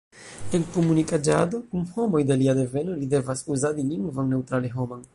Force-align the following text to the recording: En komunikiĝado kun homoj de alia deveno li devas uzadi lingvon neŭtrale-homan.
En 0.57 0.63
komunikiĝado 0.77 1.59
kun 1.73 1.85
homoj 1.97 2.23
de 2.31 2.39
alia 2.39 2.57
deveno 2.63 2.99
li 3.03 3.13
devas 3.15 3.47
uzadi 3.57 3.89
lingvon 3.95 4.35
neŭtrale-homan. 4.37 5.07